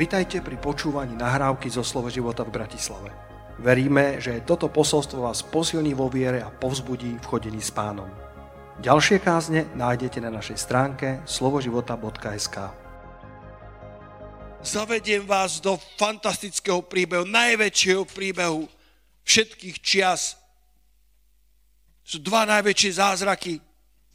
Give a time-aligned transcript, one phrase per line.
[0.00, 3.12] Vitajte pri počúvaní nahrávky zo Slovo života v Bratislave.
[3.60, 8.08] Veríme, že toto posolstvo vás posilní vo viere a povzbudí v chodení s pánom.
[8.80, 12.72] Ďalšie kázne nájdete na našej stránke slovoživota.sk
[14.64, 18.72] Zavediem vás do fantastického príbehu, najväčšieho príbehu
[19.28, 20.40] všetkých čias.
[22.00, 23.60] Sú dva najväčšie zázraky,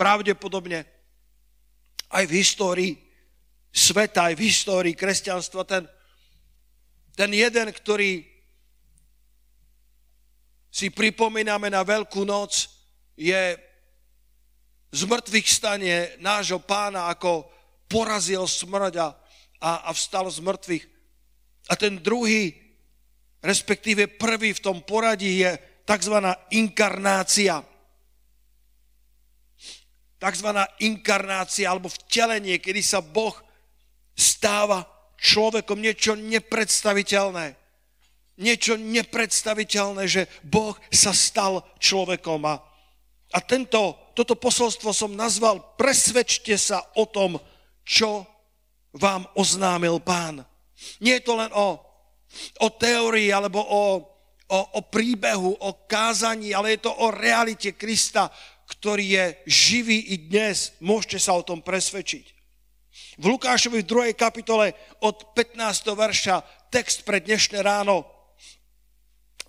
[0.01, 0.81] pravdepodobne
[2.09, 3.04] aj v histórii
[3.75, 5.67] sveta, aj v histórii kresťanstva.
[5.67, 5.83] Ten,
[7.11, 8.23] ten jeden, ktorý
[10.71, 12.71] si pripomíname na Veľkú noc,
[13.19, 13.59] je
[14.95, 17.51] zmrtvých stanie nášho pána, ako
[17.91, 19.07] porazil smrť a,
[19.59, 20.85] a, a vstal z mŕtvych.
[21.67, 22.55] A ten druhý,
[23.43, 25.51] respektíve prvý v tom poradí je
[25.83, 26.15] tzv.
[26.55, 27.59] inkarnácia
[30.25, 33.35] takzvaná inkarnácia alebo vtelenie, kedy sa Boh
[34.15, 34.87] stáva
[35.19, 37.55] človekom niečo nepredstaviteľné.
[38.35, 42.43] Niečo nepredstaviteľné, že Boh sa stal človekom.
[42.43, 42.59] A,
[43.31, 47.39] a tento, toto posolstvo som nazval Presvedčte sa o tom,
[47.87, 48.27] čo
[48.95, 50.43] vám oznámil pán.
[50.99, 51.79] Nie je to len o,
[52.59, 53.83] o teórii alebo o,
[54.51, 58.27] o, o príbehu, o kázaní, ale je to o realite Krista,
[58.67, 60.75] ktorý je živý i dnes.
[60.83, 62.34] Môžete sa o tom presvedčiť.
[63.15, 64.11] V Lukášovi v 2.
[64.11, 65.87] kapitole od 15.
[65.95, 68.03] verša text pre dnešné ráno,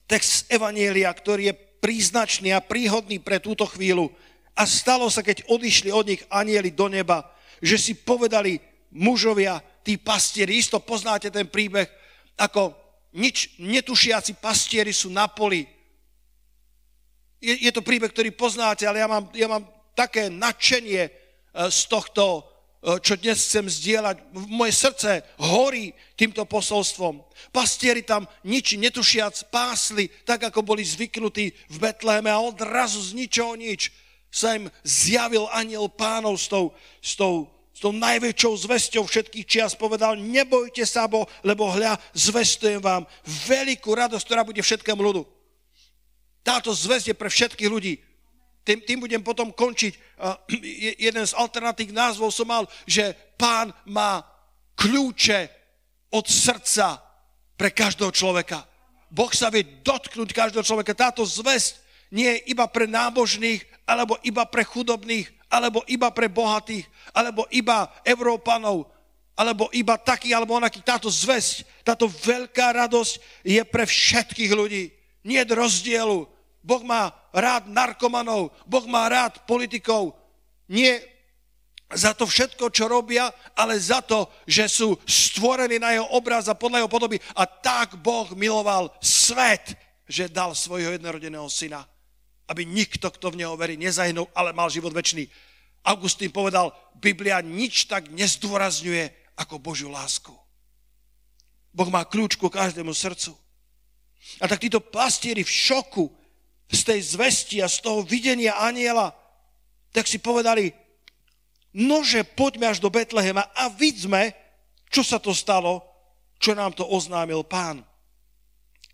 [0.06, 4.14] text z Evanielia, ktorý je príznačný a príhodný pre túto chvíľu.
[4.54, 7.26] A stalo sa, keď odišli od nich anieli do neba,
[7.58, 8.62] že si povedali
[8.94, 11.90] mužovia, tí pastieri, isto poznáte ten príbeh,
[12.38, 12.70] ako
[13.18, 15.66] nič netušiaci pastieri sú na poli.
[17.42, 19.66] Je, je to príbeh, ktorý poznáte, ale ja mám, ja mám
[19.98, 21.12] také nadšenie eh,
[21.66, 22.55] z tohto
[23.02, 24.16] čo dnes chcem zdieľať.
[24.46, 27.24] Moje srdce horí týmto posolstvom.
[27.50, 33.58] Pastieri tam nič netušiac pásli, tak ako boli zvyknutí v Betleheme a odrazu z ničoho
[33.58, 33.90] nič
[34.30, 39.72] sa im zjavil aniel pánov s tou, s tou, s tou najväčšou zvesťou všetkých čias.
[39.72, 45.24] Povedal, nebojte sa, bo, lebo hľa, zvestujem vám veľkú radosť, ktorá bude všetkému ľudu.
[46.44, 47.98] Táto zväzť je pre všetkých ľudí
[48.66, 49.94] tým, tým budem potom končiť.
[51.06, 54.26] jeden z alternatív názvov som mal, že pán má
[54.74, 55.46] kľúče
[56.10, 56.98] od srdca
[57.54, 58.66] pre každého človeka.
[59.06, 60.98] Boh sa vie dotknúť každého človeka.
[60.98, 61.78] Táto zväzť
[62.10, 67.86] nie je iba pre nábožných, alebo iba pre chudobných, alebo iba pre bohatých, alebo iba
[68.02, 68.90] Európanov,
[69.38, 70.82] alebo iba taký, alebo onaký.
[70.82, 74.90] Táto zväzť, táto veľká radosť je pre všetkých ľudí.
[75.22, 76.26] Nie rozdielu
[76.66, 80.16] Boh má rád narkomanov, Boh má rád politikov.
[80.72, 81.04] Nie
[81.92, 86.58] za to všetko, čo robia, ale za to, že sú stvorení na jeho obraz a
[86.58, 87.16] podľa jeho podoby.
[87.36, 89.76] A tak Boh miloval svet,
[90.08, 91.86] že dal svojho jednorodeného syna,
[92.50, 95.30] aby nikto, kto v neho verí, nezahynul, ale mal život väčší.
[95.86, 100.34] Augustín povedal, Biblia nič tak nezdôrazňuje ako Božiu lásku.
[101.70, 103.36] Boh má kľúč ku každému srdcu.
[104.42, 106.10] A tak títo pastieri v šoku,
[106.70, 109.14] z tej zvesti a z toho videnia aniela,
[109.94, 110.74] tak si povedali,
[111.72, 114.34] nože poďme až do Betlehema a vidzme,
[114.90, 115.82] čo sa to stalo,
[116.36, 117.80] čo nám to oznámil pán.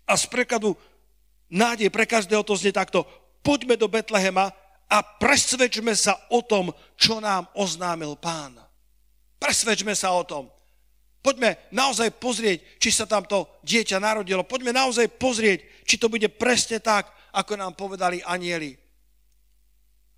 [0.07, 0.75] A z prekladu
[1.51, 3.03] nádej pre každého to znie takto,
[3.43, 4.51] poďme do Betlehema
[4.87, 6.69] a presvedčme sa o tom,
[6.99, 8.57] čo nám oznámil pán.
[9.41, 10.47] Presvedčme sa o tom.
[11.23, 14.43] Poďme naozaj pozrieť, či sa tam to dieťa narodilo.
[14.43, 18.77] Poďme naozaj pozrieť, či to bude presne tak, ako nám povedali anieli.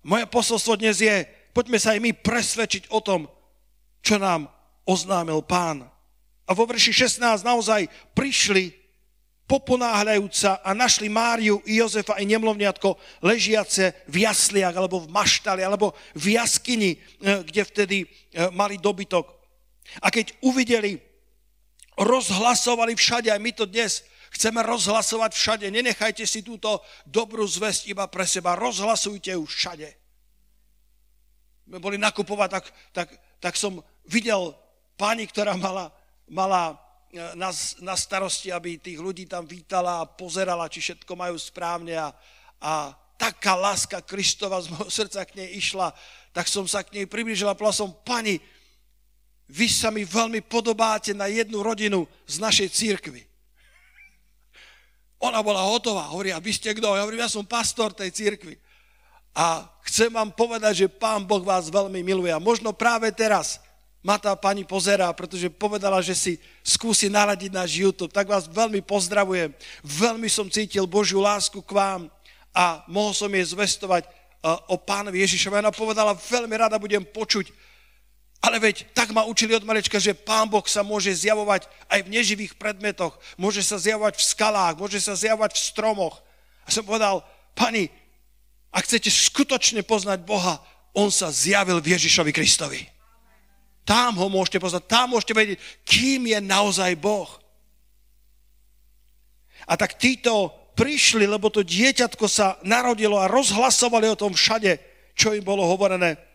[0.06, 3.26] Moje posolstvo dnes je, poďme sa aj my presvedčiť o tom,
[4.04, 4.46] čo nám
[4.86, 5.82] oznámil pán.
[6.46, 8.70] A vo verši 16 naozaj prišli
[9.46, 15.94] poponáhľajúca a našli Máriu i Jozefa i nemlovniatko ležiace v jasliach alebo v maštali alebo
[16.14, 19.26] v jaskyni, eh, kde vtedy eh, mali dobytok.
[20.02, 20.98] A keď uvideli,
[21.94, 24.02] rozhlasovali všade, aj my to dnes
[24.34, 25.66] Chceme rozhlasovať všade.
[25.70, 28.58] Nenechajte si túto dobrú zväzť iba pre seba.
[28.58, 29.88] Rozhlasujte ju všade.
[31.66, 33.08] My boli nakupovať, tak, tak,
[33.42, 34.54] tak som videl
[34.94, 35.90] pani, ktorá mala,
[36.30, 36.78] mala
[37.10, 37.50] e, na,
[37.82, 42.14] na starosti, aby tých ľudí tam vítala a pozerala, či všetko majú správne a,
[42.62, 45.90] a taká láska Kristova z môjho srdca k nej išla,
[46.30, 48.38] tak som sa k nej priblížil a povedal som, pani,
[49.46, 53.26] vy sa mi veľmi podobáte na jednu rodinu z našej církvy.
[55.20, 56.12] Ona bola hotová.
[56.12, 56.92] Hovorí, a vy ste kto?
[56.92, 58.60] Ja hovorím, ja som pastor tej cirkvi.
[59.36, 62.32] A chcem vám povedať, že Pán Boh vás veľmi miluje.
[62.32, 63.60] A možno práve teraz
[64.00, 66.32] ma tá pani pozerá, pretože povedala, že si
[66.62, 68.14] skúsi naradiť náš YouTube.
[68.14, 69.50] Tak vás veľmi pozdravujem.
[69.82, 72.08] Veľmi som cítil Božiu lásku k vám
[72.54, 74.08] a mohol som jej zvestovať
[74.70, 75.58] o pánovi Ježišovi.
[75.58, 77.50] Ona povedala, veľmi rada budem počuť,
[78.40, 82.12] ale veď tak ma učili od malečka, že pán Boh sa môže zjavovať aj v
[82.12, 86.22] neživých predmetoch, môže sa zjavovať v skalách, môže sa zjavovať v stromoch.
[86.66, 87.24] A som povedal,
[87.56, 87.90] pani,
[88.70, 90.60] ak chcete skutočne poznať Boha,
[90.96, 92.80] on sa zjavil v Ježišovi Kristovi.
[93.86, 97.30] Tam ho môžete poznať, tam môžete vedieť, kým je naozaj Boh.
[99.66, 104.78] A tak títo prišli, lebo to dieťatko sa narodilo a rozhlasovali o tom všade,
[105.16, 106.25] čo im bolo hovorené.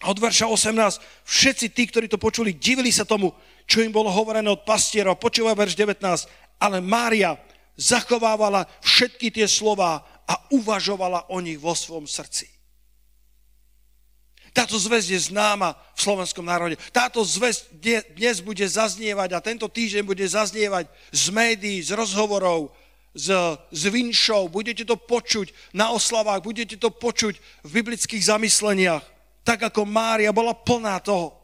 [0.00, 3.36] A od verša 18, všetci tí, ktorí to počuli, divili sa tomu,
[3.68, 5.20] čo im bolo hovorené od pastierov.
[5.20, 6.00] Počúva verš 19.
[6.56, 7.36] Ale Mária
[7.76, 12.48] zachovávala všetky tie slova a uvažovala o nich vo svom srdci.
[14.50, 16.74] Táto zväzť je známa v slovenskom národe.
[16.90, 17.70] Táto zväzť
[18.18, 22.74] dnes bude zaznievať a tento týždeň bude zaznievať z médií, z rozhovorov,
[23.14, 23.30] z,
[23.70, 24.50] z vinšov.
[24.50, 29.19] Budete to počuť na oslavách, budete to počuť v biblických zamysleniach.
[29.44, 31.40] Tak ako Mária bola plná toho.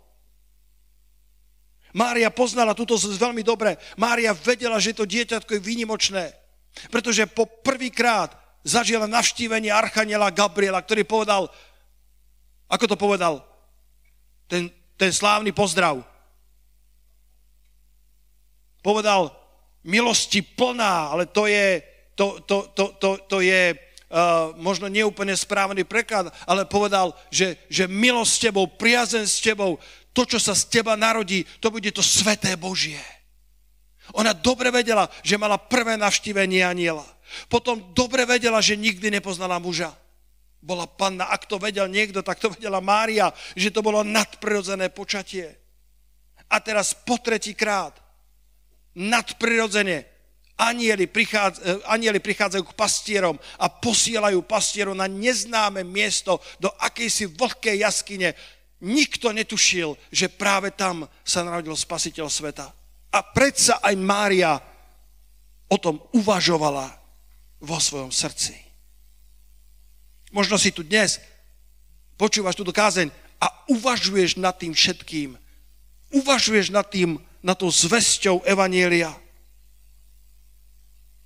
[1.97, 3.81] Mária poznala túto veľmi dobre.
[3.97, 6.29] Mária vedela, že to dieťatko je výnimočné.
[6.93, 11.49] Pretože po prvýkrát zažila navštívenie Archaniela Gabriela, ktorý povedal,
[12.69, 13.41] ako to povedal?
[14.45, 14.69] Ten,
[15.01, 16.05] ten slávny pozdrav.
[18.85, 19.33] Povedal,
[19.87, 21.81] milosti plná, ale to je,
[22.13, 23.73] to, to, to, to, to je
[24.57, 29.77] možno neúplne správny preklad, ale povedal, že, že milosť s tebou, priazen s tebou,
[30.17, 33.01] to, čo sa z teba narodí, to bude to sveté Božie.
[34.17, 37.05] Ona dobre vedela, že mala prvé navštívenie aniela.
[37.51, 39.93] Potom dobre vedela, že nikdy nepoznala muža
[40.67, 41.31] bola panna.
[41.31, 45.55] Ak to vedel niekto, tak to vedela Mária, že to bolo nadprirodzené počatie.
[46.51, 47.95] A teraz po tretí krát,
[48.99, 50.16] nadprirodzene,
[50.57, 57.29] anieli, prichádza, eh, anieli prichádzajú k pastierom a posielajú pastierov na neznáme miesto, do akejsi
[57.29, 58.33] vlhkej jaskyne.
[58.81, 62.69] Nikto netušil, že práve tam sa narodil spasiteľ sveta.
[63.13, 64.61] A predsa aj Mária
[65.73, 66.93] o tom uvažovala
[67.61, 68.53] vo svojom srdci.
[70.33, 71.17] Možno si tu dnes
[72.21, 73.09] počúvaš túto kázeň
[73.41, 75.37] a uvažuješ nad tým všetkým.
[76.13, 79.17] Uvažuješ nad tým, nad tou zvesťou Evanielia.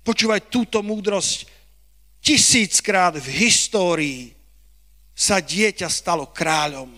[0.01, 1.45] Počúvaj túto múdrosť.
[2.21, 4.33] Tisíckrát v histórii
[5.13, 6.97] sa dieťa stalo kráľom.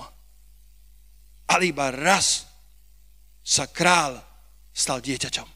[1.51, 2.47] Ale iba raz
[3.43, 4.15] sa král
[4.71, 5.47] stal dieťaťom.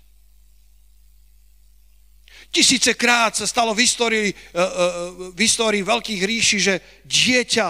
[2.51, 7.67] Tisíce krát sa stalo v histórii, eh, eh, v histórii veľkých ríši, že dieťa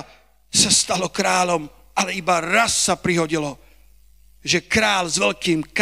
[0.48, 3.58] sa stalo kráľom, ale iba raz sa prihodilo,
[4.42, 5.82] že král s veľkým K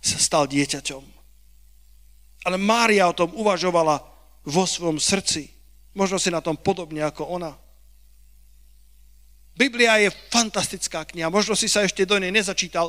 [0.00, 1.17] sa stal dieťaťom.
[2.48, 4.00] Ale Mária o tom uvažovala
[4.48, 5.52] vo svojom srdci.
[5.92, 7.52] Možno si na tom podobne ako ona.
[9.52, 12.88] Biblia je fantastická kniha, možno si sa ešte do nej nezačítal,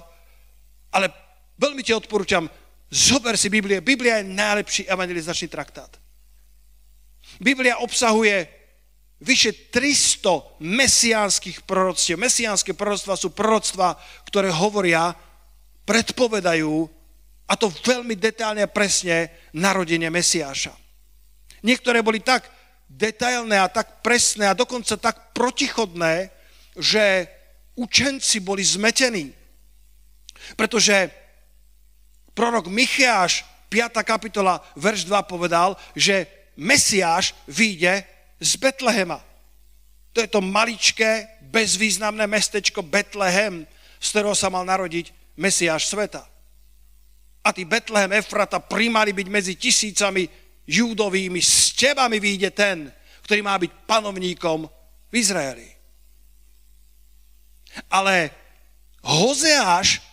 [0.93, 1.11] ale
[1.59, 2.47] veľmi ti odporúčam,
[2.89, 3.85] Zober si Biblie.
[3.85, 5.93] Biblia je najlepší evangelizačný traktát.
[7.37, 8.49] Biblia obsahuje
[9.21, 12.17] vyše 300 mesiánskych proroctiev.
[12.17, 13.93] Mesiánske proroctva sú proroctva,
[14.25, 15.13] ktoré hovoria,
[15.85, 16.89] predpovedajú,
[17.49, 20.69] a to veľmi detálne a presne, narodenie Mesiáša.
[21.65, 22.45] Niektoré boli tak
[22.85, 26.29] detailné a tak presné a dokonca tak protichodné,
[26.77, 27.25] že
[27.73, 29.33] učenci boli zmetení.
[30.53, 31.09] Pretože
[32.37, 34.01] prorok Micheáš, 5.
[34.01, 36.25] kapitola, verš 2 povedal, že
[36.57, 38.05] Mesiáš vyjde
[38.41, 39.21] z Betlehema.
[40.13, 43.65] To je to maličké, bezvýznamné mestečko Betlehem,
[43.97, 46.25] z ktorého sa mal narodiť Mesiáš sveta.
[47.43, 50.27] A ty Betlehem Efrata primali byť medzi tisícami
[50.67, 52.91] júdovými, s teba mi vyjde ten,
[53.25, 54.69] ktorý má byť panovníkom
[55.09, 55.69] v Izraeli.
[57.89, 58.33] Ale
[59.01, 60.03] Hozeáš,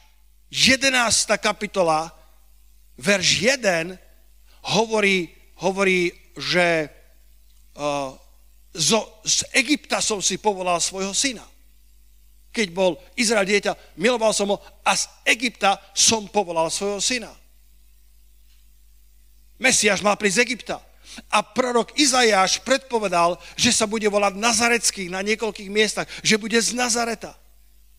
[0.48, 0.94] 11.
[1.42, 2.08] kapitola,
[2.96, 3.98] verš 1
[4.72, 5.28] hovorí,
[5.60, 6.92] hovorí že
[7.80, 8.12] uh,
[8.76, 11.44] zo, z Egypta som si povolal svojho syna.
[12.56, 17.28] Keď bol Izrael dieťa, miloval som ho a z Egypta som povolal svojho syna.
[19.60, 20.80] Mesiáš mal prísť z Egypta.
[21.32, 26.72] A prorok Izajáš predpovedal, že sa bude volať Nazarecký na niekoľkých miestach, že bude z
[26.72, 27.36] Nazareta.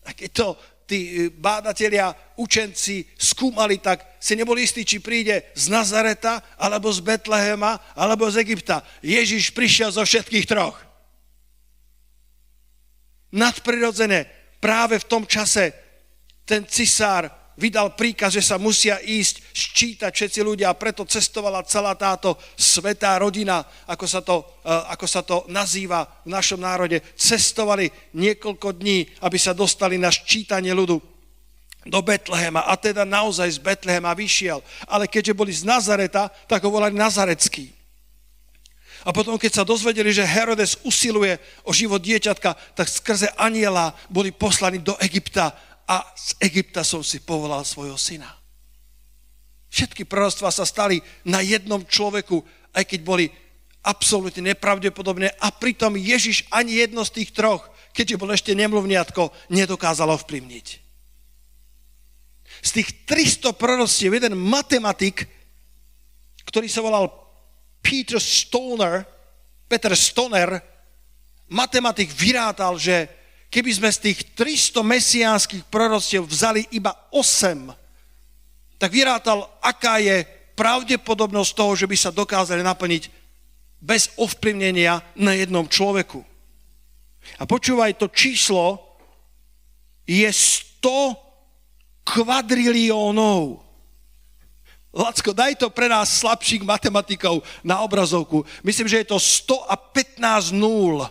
[0.02, 0.48] A keď to
[0.88, 7.02] tí e, bádatelia, učenci skúmali, tak si neboli istí, či príde z Nazareta, alebo z
[7.02, 8.86] Betlehema, alebo z Egypta.
[9.02, 10.78] Ježiš prišiel zo všetkých troch.
[13.34, 15.74] Nadprirodzené, práve v tom čase
[16.46, 21.98] ten cisár vydal príkaz, že sa musia ísť sčítať všetci ľudia a preto cestovala celá
[21.98, 27.02] táto svetá rodina, ako sa to, e, ako sa to nazýva v našom národe.
[27.18, 31.02] Cestovali niekoľko dní, aby sa dostali na sčítanie ľudu
[31.88, 34.62] do Betlehema a teda naozaj z Betlehema vyšiel.
[34.86, 37.77] Ale keďže boli z Nazareta, tak ho volali Nazarecký.
[39.08, 44.28] A potom, keď sa dozvedeli, že Herodes usiluje o život dieťatka, tak skrze aniela boli
[44.36, 45.56] poslaní do Egypta
[45.88, 48.28] a z Egypta som si povolal svojho syna.
[49.72, 52.44] Všetky proroctvá sa stali na jednom človeku,
[52.76, 53.32] aj keď boli
[53.80, 57.64] absolútne nepravdepodobné a pritom Ježiš ani jedno z tých troch,
[57.96, 60.66] keďže bol ešte nemluvniatko, nedokázalo vplyvniť.
[62.60, 65.24] Z tých 300 proroctiev jeden matematik,
[66.44, 67.27] ktorý sa volal
[67.88, 69.00] Peter Stoner,
[69.64, 70.60] Peter Stoner,
[71.48, 73.08] matematik vyrátal, že
[73.48, 81.50] keby sme z tých 300 mesiánskych proroctiev vzali iba 8, tak vyrátal, aká je pravdepodobnosť
[81.56, 83.08] toho, že by sa dokázali naplniť
[83.80, 86.20] bez ovplyvnenia na jednom človeku.
[87.40, 88.84] A počúvaj, to číslo
[90.04, 91.16] je 100
[92.04, 93.67] kvadriliónov.
[94.88, 98.44] Lacko, daj to pre nás slabších matematikov na obrazovku.
[98.64, 101.04] Myslím, že je to 100 a 15 nul.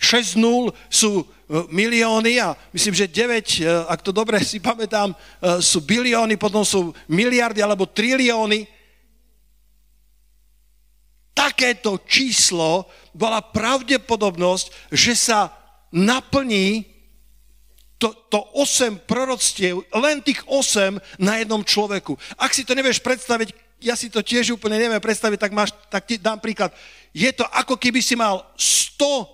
[0.00, 1.24] 6 nul sú e,
[1.70, 5.16] milióny a myslím, že 9, e, ak to dobre si pamätám, e,
[5.62, 8.66] sú bilióny, potom sú miliardy alebo trilióny.
[11.30, 15.54] Takéto číslo bola pravdepodobnosť, že sa
[15.94, 16.90] naplní
[18.00, 22.16] to, to 8 proroctiev, len tých 8 na jednom človeku.
[22.40, 23.52] Ak si to nevieš predstaviť,
[23.84, 26.72] ja si to tiež úplne neviem predstaviť, tak, máš, tak ti dám príklad.
[27.12, 29.28] Je to ako keby si mal 100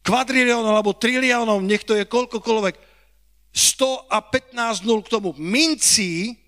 [0.00, 2.74] kvadriliónov alebo triliónov, nech to je koľkokoľvek,
[3.52, 6.40] 100 a 15 nul k tomu mincí,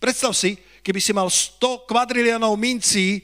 [0.00, 3.20] predstav si, keby si mal 100 kvadriliónov mincí,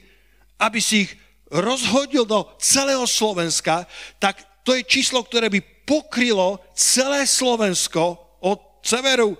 [0.61, 1.11] aby si ich
[1.49, 3.89] rozhodil do celého Slovenska,
[4.21, 9.39] tak to je číslo, ktoré by pokrylo celé Slovensko od severu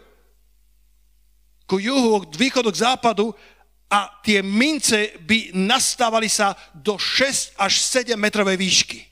[1.67, 3.35] k juhu, od východu k západu
[3.91, 9.07] a tie mince by nastávali sa do 6 až 7 metrovej výšky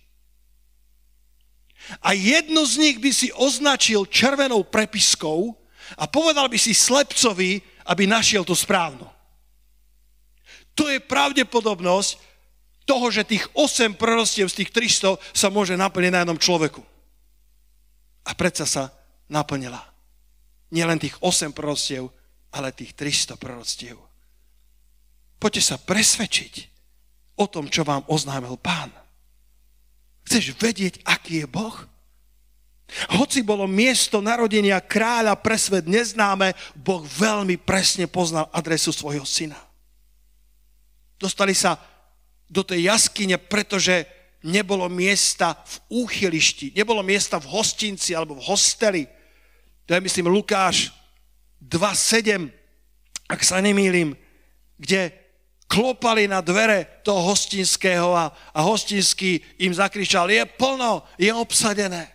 [2.01, 5.53] a jednu z nich by si označil červenou prepiskou
[5.97, 9.05] a povedal by si slepcovi, aby našiel tú správnu.
[10.75, 12.17] To je pravdepodobnosť
[12.83, 16.81] toho, že tých 8 prorostiev z tých 300 sa môže naplniť na jednom človeku.
[18.25, 18.89] A predsa sa
[19.29, 19.81] naplnila.
[20.73, 22.09] Nielen tých 8 prorostiev,
[22.51, 23.97] ale tých 300 prorostiev.
[25.37, 26.53] Poďte sa presvedčiť
[27.37, 28.89] o tom, čo vám oznámil pán.
[30.25, 31.75] Chceš vedieť, aký je Boh?
[33.17, 39.57] Hoci bolo miesto narodenia kráľa pre svet neznáme, Boh veľmi presne poznal adresu svojho syna.
[41.17, 41.81] Dostali sa
[42.45, 44.05] do tej jaskyne, pretože
[44.45, 49.03] nebolo miesta v úchylišti, nebolo miesta v hostinci alebo v hosteli.
[49.89, 50.93] To je, myslím, Lukáš
[51.65, 52.53] 2.7,
[53.25, 54.13] ak sa nemýlim,
[54.77, 55.09] kde
[55.65, 62.05] klopali na dvere toho hostinského a, a hostinský im zakričal, je plno, je obsadené.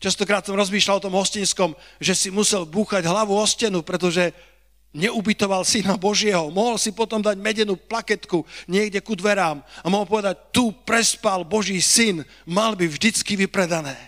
[0.00, 4.32] Častokrát som rozmýšľal o tom hostinskom, že si musel búchať hlavu o stenu, pretože
[4.94, 6.48] neubytoval syna Božieho.
[6.54, 11.82] Mohol si potom dať medenú plaketku niekde ku dverám a mohol povedať, tu prespal Boží
[11.82, 13.98] syn, mal by vždycky vypredané.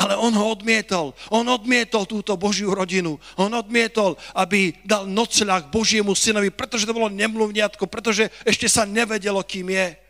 [0.00, 1.12] Ale on ho odmietol.
[1.28, 3.20] On odmietol túto Božiu rodinu.
[3.36, 9.44] On odmietol, aby dal nocľah Božiemu synovi, pretože to bolo nemluvniatko, pretože ešte sa nevedelo,
[9.44, 10.00] kým je.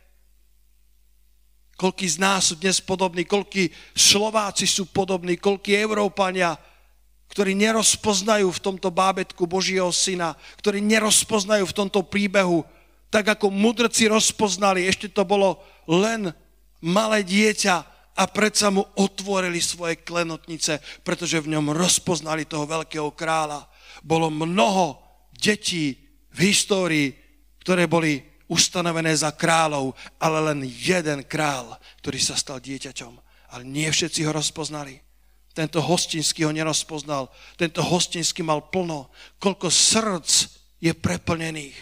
[1.75, 6.55] Koľký z nás sú dnes podobní, koľký Slováci sú podobní, koľký Európania,
[7.31, 12.67] ktorí nerozpoznajú v tomto bábetku Božieho syna, ktorí nerozpoznajú v tomto príbehu,
[13.11, 16.31] tak ako mudrci rozpoznali, ešte to bolo len
[16.83, 23.65] malé dieťa, a predsa mu otvorili svoje klenotnice, pretože v ňom rozpoznali toho veľkého kráľa.
[24.05, 25.01] Bolo mnoho
[25.33, 25.97] detí
[26.29, 27.17] v histórii,
[27.65, 28.21] ktoré boli
[28.51, 33.15] ustanovené za kráľov, ale len jeden král, ktorý sa stal dieťaťom.
[33.57, 35.01] Ale nie všetci ho rozpoznali.
[35.51, 37.27] Tento hostinský ho nerozpoznal.
[37.59, 39.11] Tento hostinský mal plno.
[39.43, 40.31] Koľko srdc
[40.79, 41.77] je preplnených.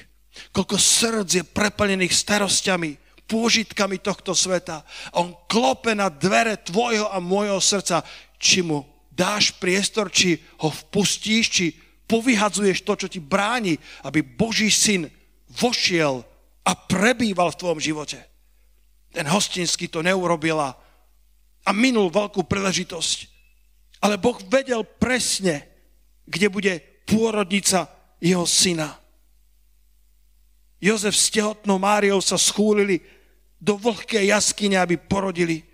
[0.50, 2.90] Koľko srdc je preplnených starostiami
[3.28, 4.82] pôžitkami tohto sveta.
[5.12, 8.00] On klope na dvere tvojho a môjho srdca,
[8.40, 11.66] či mu dáš priestor, či ho vpustíš, či
[12.08, 13.76] povyhadzuješ to, čo ti bráni,
[14.08, 15.04] aby Boží syn
[15.60, 16.24] vošiel
[16.64, 18.18] a prebýval v tvojom živote.
[19.12, 20.72] Ten hostinský to neurobila
[21.64, 23.37] a minul veľkú príležitosť.
[23.98, 25.66] Ale Boh vedel presne,
[26.28, 26.72] kde bude
[27.08, 27.88] pôrodnica
[28.22, 28.94] jeho syna.
[30.78, 33.02] Jozef s tehotnou Máriou sa schúlili
[33.58, 35.66] do vlhkej jaskyne, aby porodili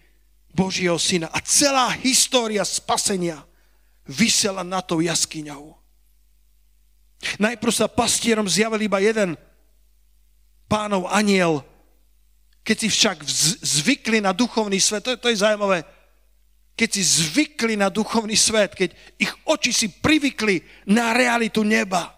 [0.54, 1.28] Božieho syna.
[1.28, 3.44] A celá história spasenia
[4.08, 5.76] vysela na tou jaskyňou.
[7.40, 9.36] Najprv sa pastierom zjavil iba jeden
[10.68, 11.64] pánov aniel,
[12.64, 13.16] keď si však
[13.60, 15.84] zvykli na duchovný svet, to je, to je zaujímavé,
[16.74, 22.10] keď si zvykli na duchovný svet, keď ich oči si privykli na realitu neba,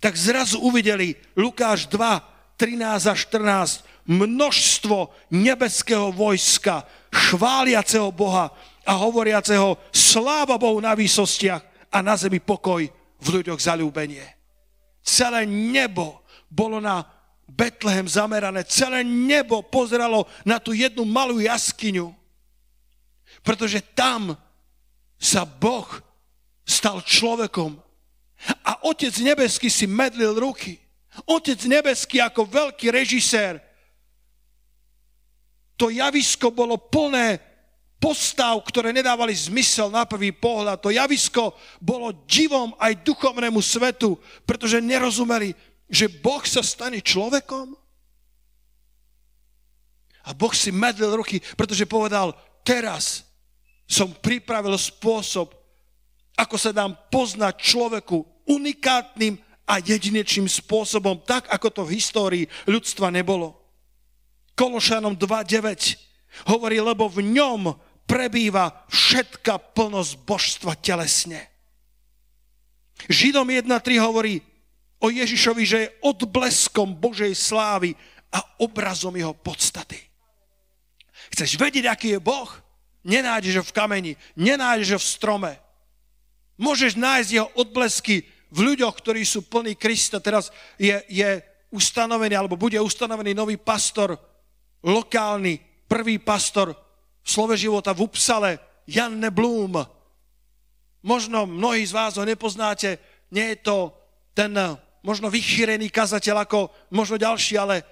[0.00, 8.48] tak zrazu uvideli Lukáš 2, 13 a 14 množstvo nebeského vojska, chváliaceho Boha
[8.86, 12.88] a hovoriaceho sláva Bohu na výsostiach a na zemi pokoj
[13.20, 14.24] v ľuďoch zalúbenie.
[15.04, 17.04] Celé nebo bolo na
[17.46, 22.10] Betlehem zamerané, celé nebo pozeralo na tú jednu malú jaskyňu
[23.46, 24.34] pretože tam
[25.14, 25.86] sa Boh
[26.66, 27.78] stal človekom.
[28.66, 30.82] A Otec nebeský si medlil ruky.
[31.30, 33.62] Otec nebeský ako veľký režisér.
[35.78, 37.38] To javisko bolo plné
[38.02, 40.82] postav, ktoré nedávali zmysel na prvý pohľad.
[40.82, 45.54] To javisko bolo divom aj duchovnému svetu, pretože nerozumeli,
[45.86, 47.78] že Boh sa stane človekom.
[50.26, 52.34] A Boh si medlil ruky, pretože povedal,
[52.66, 53.25] teraz
[53.86, 55.54] som pripravil spôsob,
[56.36, 63.10] ako sa dám poznať človeku unikátnym a jedinečným spôsobom, tak ako to v histórii ľudstva
[63.10, 63.56] nebolo.
[64.54, 67.74] Kološanom 2.9 hovorí, lebo v ňom
[68.06, 71.40] prebýva všetka plnosť božstva telesne.
[73.10, 73.66] Židom 1.3
[74.00, 74.40] hovorí
[75.02, 77.92] o Ježišovi, že je odbleskom Božej slávy
[78.32, 80.00] a obrazom jeho podstaty.
[81.34, 82.48] Chceš vedieť, aký je Boh?
[83.06, 85.52] Nenájdeš ho v kameni, nenájdeš ho v strome.
[86.58, 90.18] Môžeš nájsť jeho odblesky v ľuďoch, ktorí sú plní Krista.
[90.18, 91.38] Teraz je, je
[91.70, 94.18] ustanovený, alebo bude ustanovený nový pastor,
[94.82, 96.74] lokálny, prvý pastor
[97.22, 98.50] v Slove života v Upsale,
[98.90, 99.78] Janne Blum.
[101.06, 102.98] Možno mnohí z vás ho nepoznáte,
[103.30, 103.94] nie je to
[104.34, 104.50] ten
[105.06, 107.86] možno vychýrený kazateľ ako možno ďalší, ale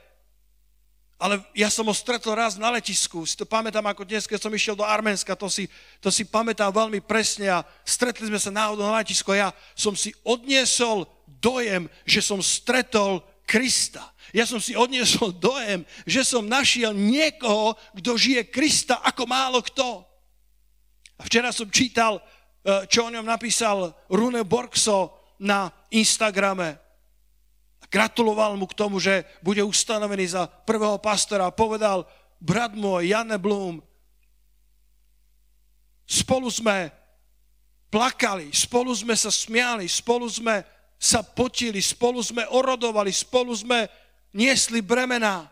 [1.19, 4.53] ale ja som ho stretol raz na letisku, si to pamätám ako dnes, keď som
[4.53, 5.71] išiel do Arménska, to si,
[6.03, 9.49] to si pamätám veľmi presne a stretli sme sa náhodou na letisku a ja
[9.79, 11.07] som si odniesol
[11.39, 14.11] dojem, že som stretol Krista.
[14.35, 20.03] Ja som si odniesol dojem, že som našiel niekoho, kto žije Krista ako málo kto.
[21.15, 22.19] A včera som čítal,
[22.67, 26.84] eh, čo o ňom napísal Rune Borgso na Instagrame
[27.95, 32.03] gratuloval mu k tomu, že bude ustanovený za prvého pastora a povedal,
[32.43, 33.79] brat môj, Janne Blum,
[36.03, 36.91] spolu sme
[37.95, 40.67] plakali, spolu sme sa smiali, spolu sme
[40.99, 43.87] sa potili, spolu sme orodovali, spolu sme
[44.35, 45.47] niesli bremená.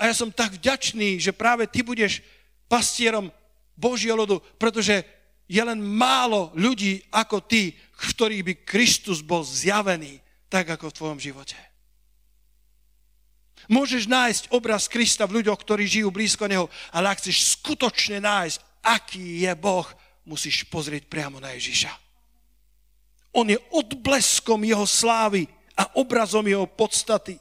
[0.00, 2.24] A ja som tak vďačný, že práve ty budeš
[2.72, 3.28] pastierom
[3.76, 5.04] Božieho ľudu, pretože
[5.44, 10.96] je len málo ľudí ako ty, v ktorých by Kristus bol zjavený, tak ako v
[10.96, 11.71] tvojom živote.
[13.70, 18.58] Môžeš nájsť obraz Krista v ľuďoch, ktorí žijú blízko Neho, ale ak chceš skutočne nájsť,
[18.82, 19.86] aký je Boh,
[20.26, 21.90] musíš pozrieť priamo na Ježiša.
[23.32, 25.46] On je odbleskom Jeho slávy
[25.78, 27.38] a obrazom Jeho podstaty.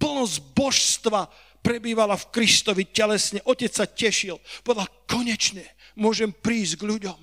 [0.00, 1.28] Plnosť božstva
[1.60, 3.44] prebývala v Kristovi telesne.
[3.44, 4.40] Otec sa tešil.
[4.64, 5.64] Povedal, konečne
[6.00, 7.20] môžem prísť k ľuďom.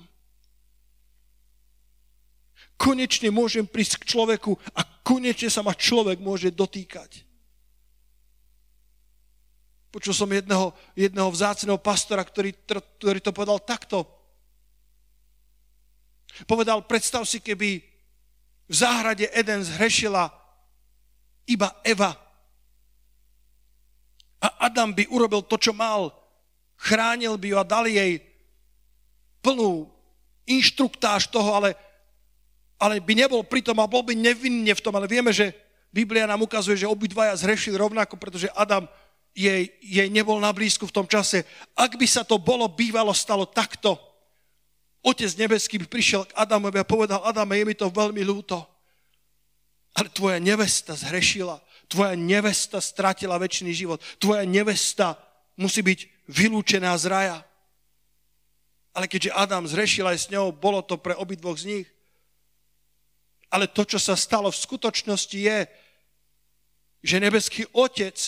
[2.78, 7.26] Konečne môžem prísť k človeku a konečne sa ma človek môže dotýkať.
[9.88, 12.52] Počul som jedného, jedného vzácného pastora, ktorý,
[13.00, 14.04] ktorý to povedal takto.
[16.44, 17.80] Povedal, predstav si, keby
[18.68, 20.28] v záhrade Eden zhrešila
[21.48, 22.12] iba Eva.
[24.38, 26.12] A Adam by urobil to, čo mal.
[26.78, 28.22] Chránil by ju a dal jej
[29.42, 29.88] plnú
[30.46, 31.74] inštruktáž toho, ale,
[32.76, 34.94] ale by nebol pri tom a bol by nevinne v tom.
[34.94, 35.50] Ale vieme, že
[35.90, 38.84] Biblia nám ukazuje, že obidvaja zhrešili rovnako, pretože Adam
[39.36, 41.44] jej, jej nebol na blízku v tom čase.
[41.76, 43.96] Ak by sa to bolo bývalo stalo takto,
[44.98, 48.66] Otec nebeský by prišiel k Adamovi a povedal, Adame, je mi to veľmi ľúto,
[49.94, 55.14] ale tvoja nevesta zhrešila, tvoja nevesta stratila väčší život, tvoja nevesta
[55.54, 57.38] musí byť vylúčená z raja.
[58.92, 61.88] Ale keďže Adam zhrešil aj s ňou, bolo to pre obidvoch z nich.
[63.48, 65.58] Ale to, čo sa stalo v skutočnosti je,
[67.06, 68.18] že nebeský otec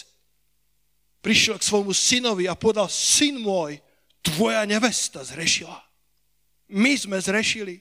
[1.20, 3.80] prišiel k svojmu synovi a povedal, syn môj,
[4.20, 5.80] tvoja nevesta zrešila.
[6.68, 7.80] My sme zrešili.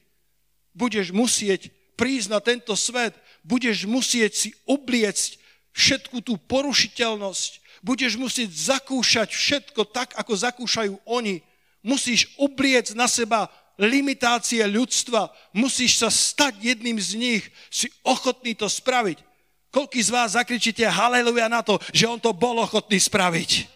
[0.71, 3.12] Budeš musieť prísť na tento svet,
[3.43, 5.36] budeš musieť si obliecť
[5.75, 11.43] všetku tú porušiteľnosť, budeš musieť zakúšať všetko tak, ako zakúšajú oni.
[11.84, 13.47] Musíš obliecť na seba
[13.80, 19.28] limitácie ľudstva, musíš sa stať jedným z nich, si ochotný to spraviť.
[19.69, 23.69] Koľký z vás zakričíte haleluja na to, že on to bol ochotný spraviť?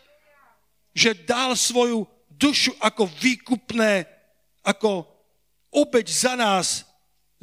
[0.94, 4.10] Že dal svoju dušu ako výkupné,
[4.66, 5.06] ako
[5.70, 6.86] obeď za nás,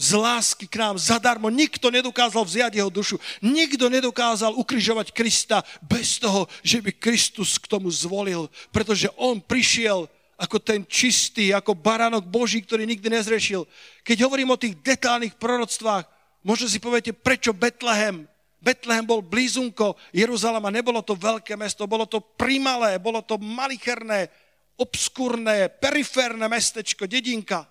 [0.01, 1.53] z lásky k nám zadarmo.
[1.53, 3.21] Nikto nedokázal vziať jeho dušu.
[3.45, 8.49] Nikto nedokázal ukrižovať Krista bez toho, že by Kristus k tomu zvolil.
[8.73, 10.09] Pretože on prišiel
[10.41, 13.69] ako ten čistý, ako baránok Boží, ktorý nikdy nezrešil.
[14.01, 16.09] Keď hovorím o tých detálnych proroctvách,
[16.41, 18.30] možno si poviete, prečo Betlehem?
[18.61, 24.29] Betlehem bol blízunko Jeruzalema, nebolo to veľké mesto, bolo to primalé, bolo to malicherné,
[24.77, 27.65] obskurné, periférne mestečko, dedinka.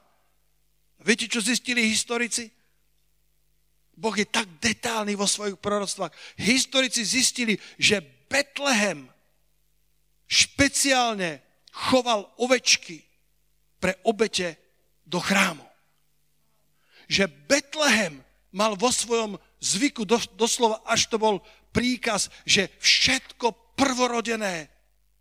[1.05, 2.49] Viete, čo zistili historici?
[3.99, 6.41] Boh je tak detálny vo svojich proroctvách.
[6.41, 9.11] Historici zistili, že Betlehem
[10.25, 13.03] špeciálne choval ovečky
[13.77, 14.55] pre obete
[15.03, 15.65] do chrámu.
[17.09, 18.21] Že Betlehem
[18.53, 21.43] mal vo svojom zvyku doslova, až to bol
[21.75, 24.67] príkaz, že všetko prvorodené,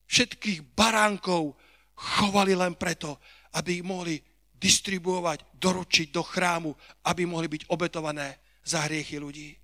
[0.09, 1.55] všetkých baránkov
[1.95, 3.19] chovali len preto,
[3.59, 4.17] aby ich mohli
[4.59, 6.71] distribuovať, doručiť do chrámu,
[7.07, 9.55] aby mohli byť obetované za hriechy ľudí.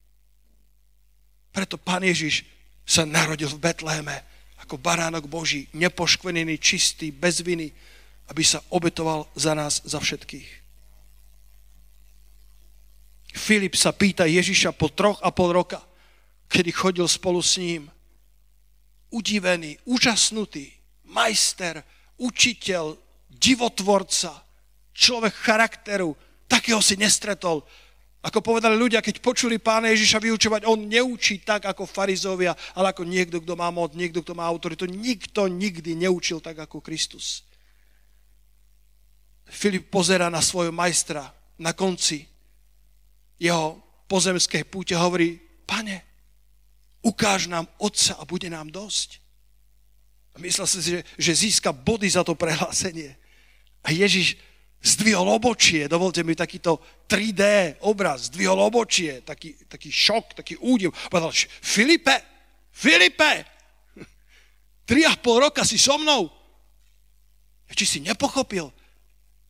[1.55, 2.47] Preto Pán Ježiš
[2.83, 4.17] sa narodil v Betleheme,
[4.63, 7.71] ako baránok Boží, nepoškvenený, čistý, bez viny,
[8.31, 10.64] aby sa obetoval za nás, za všetkých.
[13.35, 15.83] Filip sa pýta Ježiša po troch a pol roka,
[16.47, 17.91] kedy chodil spolu s ním.
[19.11, 20.71] Udivený, úžasnutý,
[21.11, 21.83] majster,
[22.23, 22.95] učiteľ,
[23.27, 24.39] divotvorca,
[24.95, 26.15] človek charakteru,
[26.47, 27.67] takého si nestretol.
[28.23, 33.03] Ako povedali ľudia, keď počuli pána Ježiša vyučovať, on neučí tak ako farizovia, ale ako
[33.03, 34.87] niekto, kto má moc, niekto, kto má autoritu.
[34.87, 37.45] Nikto nikdy neučil tak ako Kristus.
[39.45, 41.29] Filip pozera na svojho majstra
[41.61, 42.34] na konci
[43.39, 46.03] jeho pozemskej púte, hovorí, pane,
[47.05, 49.21] ukáž nám otca a bude nám dosť.
[50.35, 53.15] A myslel si, že, že získa body za to prehlásenie.
[53.85, 54.35] A Ježiš
[54.85, 56.77] zdvihol obočie, dovolte mi takýto
[57.09, 60.93] 3D obraz, zdvihol obočie, taký, taký šok, taký údiv.
[61.09, 62.17] Povedal, Filipe,
[62.69, 63.47] Filipe,
[64.85, 66.29] tri a pol roka si so mnou.
[67.75, 68.71] Či si nepochopil,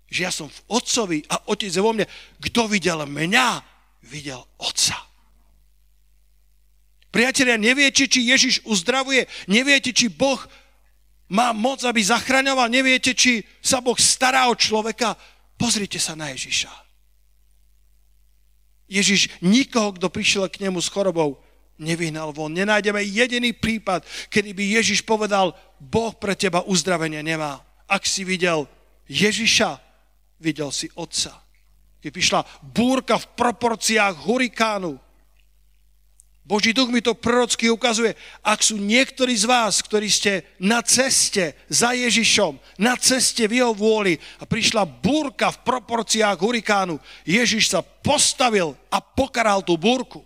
[0.08, 2.06] že ja som v otcovi a otec je vo mne.
[2.40, 3.73] Kto videl mňa,
[4.04, 4.94] videl otca.
[7.14, 10.42] Priatelia, neviete, či Ježiš uzdravuje, neviete, či Boh
[11.30, 12.66] má moc, aby zachraňoval.
[12.66, 15.14] Neviete, či sa Boh stará o človeka?
[15.54, 16.70] Pozrite sa na Ježiša.
[18.90, 21.38] Ježiš nikoho, kto prišiel k nemu s chorobou,
[21.78, 22.50] nevyhnal von.
[22.50, 27.62] Nenájdeme jediný prípad, kedy by Ježiš povedal, Boh pre teba uzdravenie nemá.
[27.86, 28.66] Ak si videl
[29.06, 29.78] Ježiša,
[30.42, 31.43] videl si Otca.
[32.04, 35.00] Keď prišla búrka v proporciách hurikánu,
[36.44, 38.12] Boží duch mi to prorocky ukazuje.
[38.44, 43.72] Ak sú niektorí z vás, ktorí ste na ceste za Ježišom, na ceste v jeho
[43.72, 50.20] vôli a prišla búrka v proporciách hurikánu, Ježiš sa postavil a pokaral tú búrku.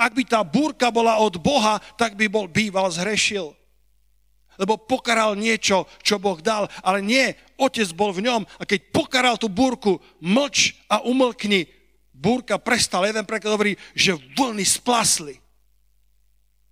[0.00, 3.57] Ak by tá búrka bola od Boha, tak by bol býval zhrešil.
[4.58, 9.38] Lebo pokaral niečo, čo Boh dal, ale nie, otec bol v ňom a keď pokaral
[9.38, 11.70] tú búrku, mlč a umlkni,
[12.10, 13.06] búrka prestala.
[13.06, 15.38] Jeden preklad hovorí, že vlny splasli.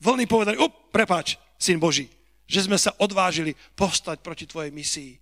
[0.02, 2.10] Vlny povedali, up, prepáč, syn Boží,
[2.44, 5.14] že sme sa odvážili postať proti tvojej misii.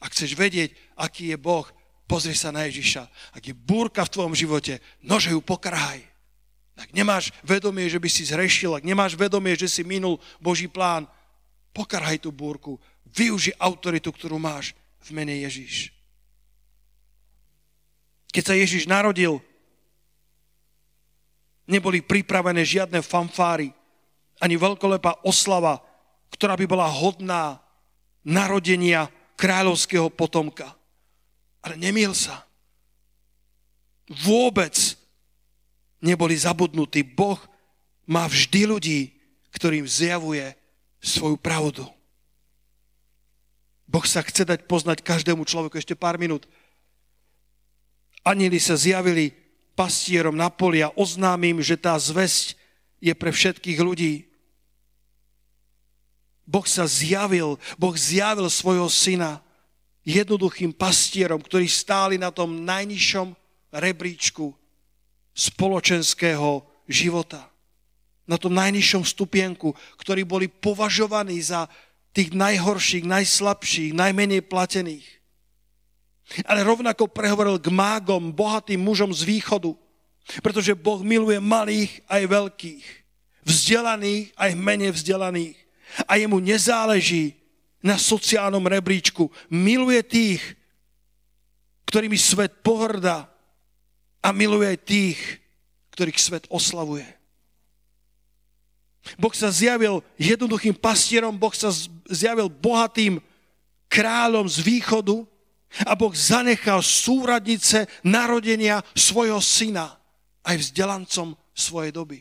[0.00, 1.68] Ak chceš vedieť, aký je Boh,
[2.08, 3.04] pozri sa na Ježiša.
[3.36, 6.09] Ak je búrka v tvojom živote, nože ju pokrhaj.
[6.80, 11.04] Ak nemáš vedomie, že by si zrešil, ak nemáš vedomie, že si minul Boží plán,
[11.76, 12.80] pokarhaj tú búrku.
[13.04, 14.72] Využi autoritu, ktorú máš
[15.04, 15.92] v mene Ježíš.
[18.32, 19.42] Keď sa Ježiš narodil,
[21.68, 23.74] neboli pripravené žiadne fanfáry,
[24.40, 25.84] ani veľkolepá oslava,
[26.32, 27.60] ktorá by bola hodná
[28.24, 30.72] narodenia kráľovského potomka.
[31.60, 32.48] Ale nemiel sa.
[34.08, 34.99] Vôbec
[36.00, 37.04] neboli zabudnutí.
[37.04, 37.38] Boh
[38.08, 39.00] má vždy ľudí,
[39.54, 40.56] ktorým zjavuje
[41.00, 41.84] svoju pravdu.
[43.90, 45.76] Boh sa chce dať poznať každému človeku.
[45.76, 46.46] Ešte pár minút.
[48.22, 49.32] Anieli sa zjavili
[49.74, 52.54] pastierom na poli a oznámim, že tá zväzť
[53.00, 54.28] je pre všetkých ľudí.
[56.44, 59.40] Boh sa zjavil, Boh zjavil svojho syna
[60.04, 63.32] jednoduchým pastierom, ktorí stáli na tom najnižšom
[63.70, 64.52] rebríčku
[65.40, 67.48] spoločenského života.
[68.28, 71.64] Na tom najnižšom stupienku, ktorí boli považovaní za
[72.12, 75.06] tých najhorších, najslabších, najmenej platených.
[76.46, 79.74] Ale rovnako prehovoril k mágom, bohatým mužom z východu,
[80.44, 82.84] pretože Boh miluje malých aj veľkých,
[83.42, 85.58] vzdelaných aj menej vzdelaných.
[86.06, 87.34] A jemu nezáleží
[87.82, 89.26] na sociálnom rebríčku.
[89.50, 90.42] Miluje tých,
[91.90, 93.26] ktorými svet pohrdá
[94.20, 95.18] a miluje aj tých,
[95.96, 97.04] ktorých svet oslavuje.
[99.16, 101.72] Boh sa zjavil jednoduchým pastierom, Boh sa
[102.08, 103.18] zjavil bohatým
[103.88, 105.24] kráľom z východu
[105.88, 109.96] a Boh zanechal súradnice narodenia svojho syna
[110.44, 112.18] aj vzdelancom svojej doby.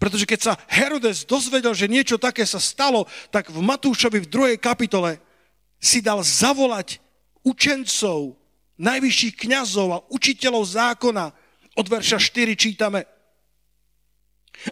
[0.00, 4.58] Pretože keď sa Herodes dozvedel, že niečo také sa stalo, tak v Matúšovi v druhej
[4.58, 5.20] kapitole
[5.76, 6.98] si dal zavolať
[7.44, 8.34] učencov,
[8.78, 11.24] najvyšších kňazov a učiteľov zákona.
[11.76, 13.04] Od verša 4 čítame.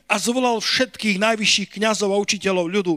[0.08, 2.96] A zvolal všetkých najvyšších kňazov a učiteľov ľudu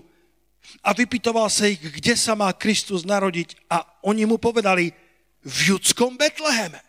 [0.84, 3.56] a vypitoval sa ich, kde sa má Kristus narodiť.
[3.72, 4.92] A oni mu povedali,
[5.48, 6.84] v judskom Betleheme.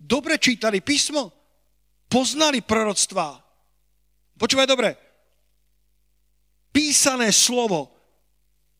[0.00, 1.32] Dobre čítali písmo,
[2.08, 3.40] poznali proroctvá.
[4.36, 4.90] Počúvaj dobre,
[6.72, 7.92] písané slovo,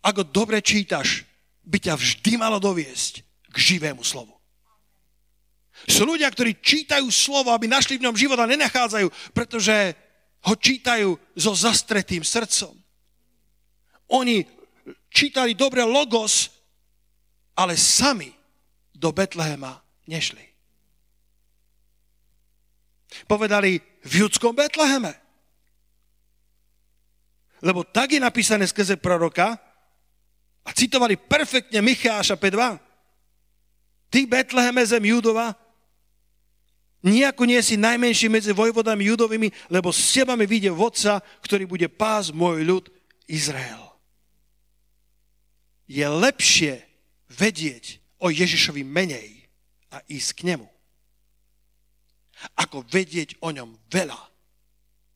[0.04, 1.23] ako dobre čítaš,
[1.64, 4.36] by ťa vždy malo doviesť k živému slovu.
[5.84, 9.92] Sú ľudia, ktorí čítajú slovo, aby našli v ňom život a nenachádzajú, pretože
[10.44, 12.76] ho čítajú so zastretým srdcom.
[14.12, 14.44] Oni
[15.08, 16.52] čítali dobre logos,
[17.56, 18.30] ale sami
[18.94, 20.44] do Betlehema nešli.
[23.24, 25.14] Povedali v judskom Betleheme.
[27.64, 29.56] Lebo tak je napísané skrze proroka
[30.64, 32.80] a citovali perfektne Micháša 5.2.
[34.08, 35.52] Ty, Betleheme, zem Judova,
[37.04, 41.84] Nijako nie si najmenší medzi vojvodami judovými, lebo s teba mi vyjde vodca, ktorý bude
[41.92, 42.84] pás môj ľud
[43.28, 43.92] Izrael.
[45.84, 46.80] Je lepšie
[47.28, 49.52] vedieť o Ježišovi menej
[49.92, 50.64] a ísť k nemu,
[52.56, 54.20] ako vedieť o ňom veľa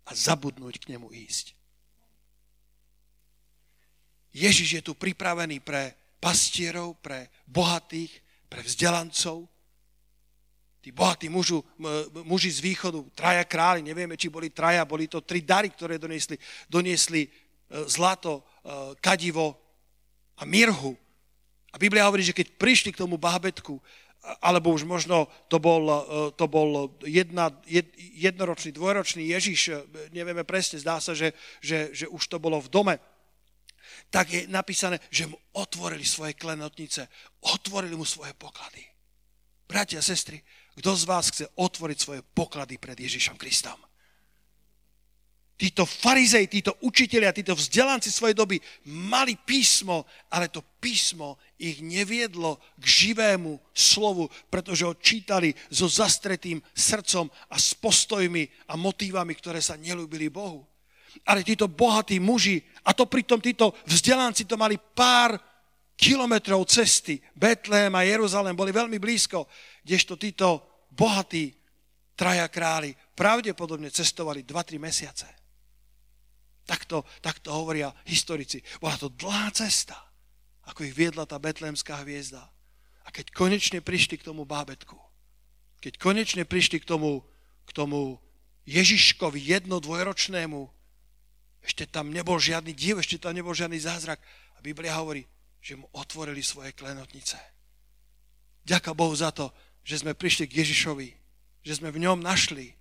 [0.04, 1.57] a zabudnúť k nemu ísť.
[4.38, 8.10] Ježiš je tu pripravený pre pastierov, pre bohatých,
[8.46, 9.50] pre vzdelancov,
[10.78, 11.60] tí bohatí mužu,
[12.24, 16.38] muži z východu, traja králi, nevieme, či boli traja, boli to tri dary, ktoré doniesli,
[16.70, 17.30] doniesli e,
[17.90, 18.42] zlato, e,
[19.02, 19.58] kadivo
[20.38, 20.94] a mirhu.
[21.74, 23.76] A Biblia hovorí, že keď prišli k tomu bábetku,
[24.40, 26.00] alebo už možno to bol, e,
[26.38, 32.22] to bol jedna, jed, jednoročný, dvojročný Ježiš, nevieme presne, zdá sa, že, že, že už
[32.30, 32.94] to bolo v dome,
[34.08, 37.08] tak je napísané, že mu otvorili svoje klenotnice,
[37.44, 38.80] otvorili mu svoje poklady.
[39.68, 40.40] Bratia sestry,
[40.80, 43.76] kto z vás chce otvoriť svoje poklady pred Ježišom Kristom?
[45.58, 52.62] Títo farizej, títo učiteľia, títo vzdelanci svojej doby mali písmo, ale to písmo ich neviedlo
[52.78, 59.58] k živému slovu, pretože ho čítali so zastretým srdcom a s postojmi a motívami, ktoré
[59.58, 60.62] sa nelúbili Bohu.
[61.26, 65.38] Ale títo bohatí muži, a to pritom títo vzdelanci to mali pár
[65.98, 69.50] kilometrov cesty, Betlehem a Jeruzalém boli veľmi blízko,
[69.82, 70.62] kdežto títo
[70.94, 71.50] bohatí
[72.14, 75.26] traja králi pravdepodobne cestovali 2-3 mesiace.
[76.62, 78.62] Takto, takto hovoria historici.
[78.78, 79.96] Bola to dlhá cesta,
[80.68, 82.44] ako ich viedla tá betlémská hviezda.
[83.02, 85.00] A keď konečne prišli k tomu bábetku,
[85.80, 87.24] keď konečne prišli k tomu,
[87.64, 88.20] k tomu
[88.68, 90.77] Ježiškovi jedno dvojročnému,
[91.68, 94.16] ešte tam nebol žiadny div, ešte tam nebol žiadny zázrak.
[94.56, 95.28] A Biblia hovorí,
[95.60, 97.36] že mu otvorili svoje klenotnice.
[98.64, 99.52] Ďaká Bohu za to,
[99.84, 101.08] že sme prišli k Ježišovi,
[101.60, 102.72] že sme v ňom našli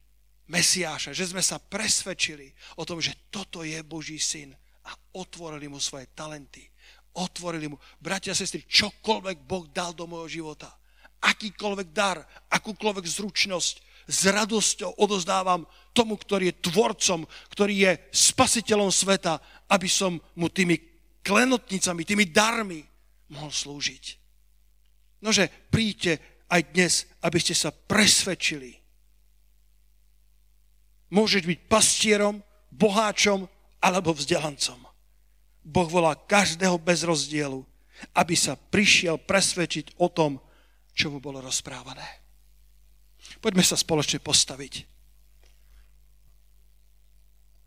[0.48, 4.56] Mesiáša, že sme sa presvedčili o tom, že toto je Boží syn
[4.88, 6.64] a otvorili mu svoje talenty.
[7.20, 10.72] Otvorili mu, bratia a sestry, čokoľvek Boh dal do môjho života,
[11.20, 19.38] akýkoľvek dar, akúkoľvek zručnosť, s radosťou odozdávam tomu, ktorý je tvorcom, ktorý je spasiteľom sveta,
[19.68, 20.80] aby som mu tými
[21.22, 22.80] klenotnicami, tými darmi
[23.36, 24.04] mohol slúžiť.
[25.20, 28.80] Nože príďte aj dnes, aby ste sa presvedčili.
[31.12, 32.40] Môžeš byť pastierom,
[32.72, 33.44] boháčom
[33.84, 34.88] alebo vzdelancom.
[35.68, 37.60] Boh volá každého bez rozdielu,
[38.16, 40.40] aby sa prišiel presvedčiť o tom,
[40.96, 42.27] čo mu bolo rozprávané.
[43.38, 44.88] Poďme sa spoločne postaviť.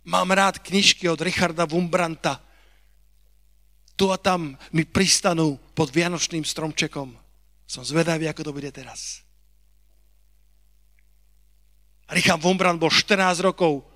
[0.09, 2.41] Mám rád knižky od Richarda Wumbranta.
[3.95, 7.13] Tu a tam mi pristanú pod Vianočným stromčekom.
[7.69, 9.23] Som zvedavý, ako to bude teraz.
[12.11, 13.87] Richard Wumbrant bol 14 rokov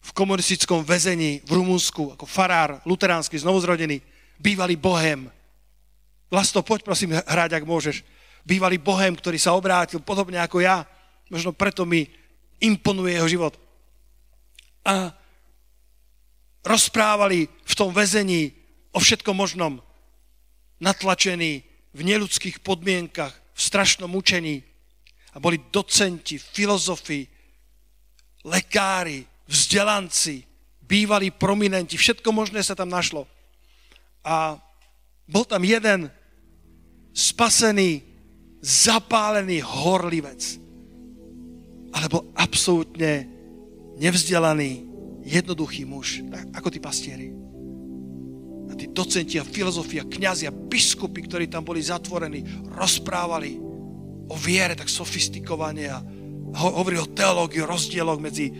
[0.00, 4.00] v komunistickom väzení v Rumunsku ako farár, luteránsky, znovuzrodený,
[4.40, 5.28] bývalý bohem.
[6.32, 8.00] Vlasto, poď prosím hrať, ak môžeš.
[8.48, 10.88] Bývalý bohem, ktorý sa obrátil podobne ako ja.
[11.30, 12.10] Možno preto mi
[12.60, 13.54] imponuje jeho život.
[14.84, 15.14] A
[16.66, 18.52] rozprávali v tom väzení
[18.92, 19.80] o všetkom možnom.
[20.80, 21.64] Natlačení
[21.94, 24.62] v neludských podmienkach, v strašnom učení.
[25.32, 27.28] A boli docenti, filozofi,
[28.44, 30.42] lekári, vzdelanci,
[30.82, 33.30] bývalí prominenti, všetko možné sa tam našlo.
[34.26, 34.58] A
[35.30, 36.10] bol tam jeden
[37.14, 38.02] spasený,
[38.60, 40.58] zapálený horlivec.
[41.90, 43.26] Ale bol absolútne
[43.98, 44.86] nevzdelaný,
[45.26, 46.24] jednoduchý muž,
[46.56, 47.28] ako tí pastieri.
[48.70, 53.58] A tí docenti a filozofia, kniazy a biskupy, ktorí tam boli zatvorení, rozprávali
[54.30, 55.98] o viere tak sofistikovane a
[56.54, 58.50] hovorili o teológii, o rozdieloch medzi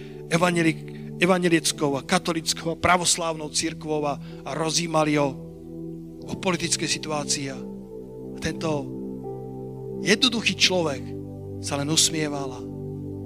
[1.20, 5.30] evangelieckou a katolickou a pravoslávnou církvou a, a rozímali o,
[6.26, 7.54] o politické situácii.
[7.54, 7.58] A
[8.42, 8.70] tento
[10.02, 11.02] jednoduchý človek
[11.62, 12.69] sa len usmieval a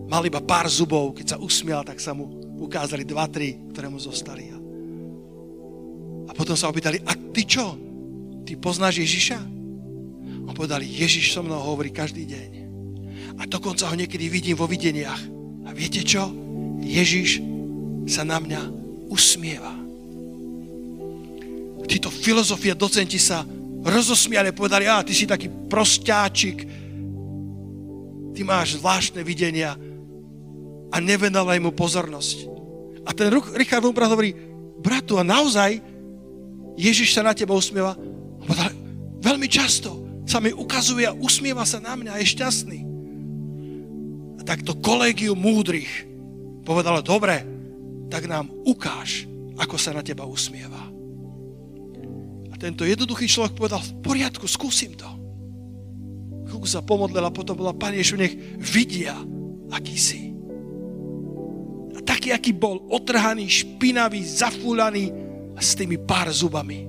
[0.09, 1.17] mal iba pár zubov.
[1.17, 2.29] Keď sa usmial, tak sa mu
[2.61, 4.55] ukázali dva, tri, ktoré mu zostali.
[6.25, 7.77] A potom sa opýtali, a ty čo?
[8.45, 9.39] Ty poznáš Ježiša?
[10.45, 12.51] On povedal, Ježiš so mnou hovorí každý deň.
[13.41, 15.21] A dokonca ho niekedy vidím vo videniach.
[15.65, 16.29] A viete čo?
[16.85, 17.41] Ježiš
[18.05, 18.61] sa na mňa
[19.09, 19.73] usmieva.
[21.85, 23.45] Títo filozofie docenti sa
[23.85, 26.65] rozosmiali povedali, a ty si taký prostáčik,
[28.33, 29.77] ty máš zvláštne videnia
[30.95, 32.47] a nevenovaj mu pozornosť.
[33.03, 34.31] A ten Richard Wumbrand hovorí,
[34.79, 35.83] bratu, a naozaj
[36.79, 37.99] Ježiš sa na teba usmieva?
[39.19, 42.81] Veľmi často sa mi ukazuje a usmieva sa na mňa a je šťastný.
[44.39, 46.07] A tak to kolegium múdrych
[46.63, 47.43] povedalo, dobre,
[48.07, 49.27] tak nám ukáž,
[49.59, 50.81] ako sa na teba usmieva.
[52.49, 55.11] A tento jednoduchý človek povedal, v poriadku, skúsim to.
[56.49, 59.19] Chvíľku sa a potom bola, Pane Ješu, nech vidia,
[59.75, 60.34] aký si
[62.25, 65.13] taký, aký bol, otrhaný, špinavý, zafúľaný
[65.61, 66.89] s tými pár zubami.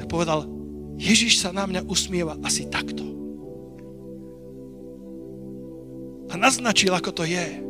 [0.00, 0.48] Tak povedal,
[0.96, 3.04] Ježiš sa na mňa usmieva asi takto.
[6.32, 7.60] A naznačil, ako to je.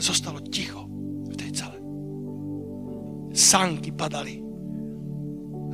[0.00, 0.88] Zostalo ticho
[1.28, 1.76] v tej cele.
[3.36, 4.40] Sánky padali.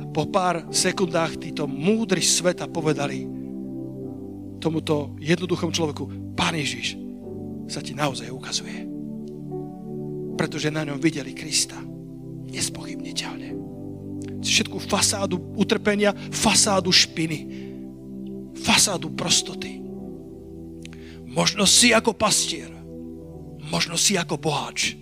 [0.03, 3.23] A po pár sekundách títo múdri sveta povedali
[4.59, 6.99] tomuto jednoduchom človeku, Pán Ježiš
[7.71, 8.94] sa ti naozaj ukazuje
[10.35, 11.79] pretože na ňom videli Krista.
[12.51, 13.49] Nespochybniteľne.
[14.45, 17.39] Všetku fasádu utrpenia, fasádu špiny,
[18.61, 19.81] fasádu prostoty.
[21.25, 22.69] Možno si ako pastier,
[23.67, 24.95] možno si ako boháč,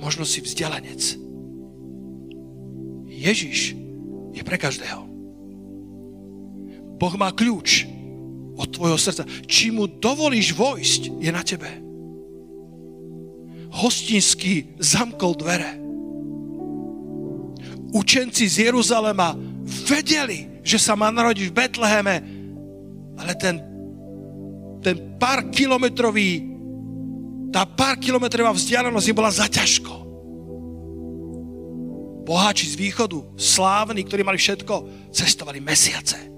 [0.00, 1.20] možno si vzdelanec.
[3.06, 3.76] Ježiš
[4.32, 5.04] je pre každého.
[6.96, 7.84] Boh má kľúč
[8.56, 9.28] od tvojho srdca.
[9.44, 11.89] Či mu dovolíš vojsť, je na tebe
[13.70, 15.78] hostinsky zamkol dvere.
[17.90, 19.34] Učenci z Jeruzalema
[19.86, 22.16] vedeli, že sa má narodiť v Betleheme,
[23.18, 23.56] ale ten,
[24.82, 26.46] ten pár kilometrový,
[27.50, 29.94] tá pár kilometrová vzdialenosť im bola zaťažko.
[32.26, 36.30] Boháči z východu, slávni, ktorí mali všetko, cestovali mesiace.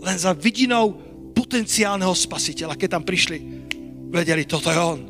[0.00, 0.96] Len za vidinou
[1.36, 2.80] potenciálneho spasiteľa.
[2.80, 3.36] Keď tam prišli,
[4.08, 5.00] vedeli, toto je on.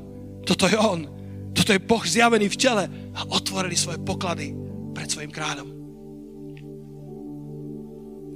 [0.42, 1.17] Toto je on
[1.59, 2.85] toto je Boh zjavený v tele
[3.18, 4.55] a otvorili svoje poklady
[4.94, 5.68] pred svojim kráľom.